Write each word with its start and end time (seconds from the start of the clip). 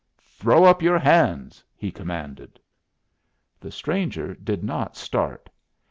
"Throw 0.31 0.63
up 0.63 0.81
your 0.81 0.97
hands!" 0.97 1.63
he 1.77 1.91
commanded. 1.91 2.59
The 3.59 3.69
stranger 3.69 4.33
did 4.33 4.63
not 4.63 4.97
start. 4.97 5.47